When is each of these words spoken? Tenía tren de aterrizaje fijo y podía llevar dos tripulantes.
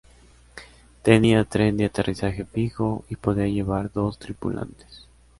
Tenía 1.03 1.43
tren 1.45 1.77
de 1.77 1.85
aterrizaje 1.85 2.43
fijo 2.43 3.05
y 3.07 3.17
podía 3.17 3.45
llevar 3.45 3.91
dos 3.91 4.17
tripulantes. 4.17 5.05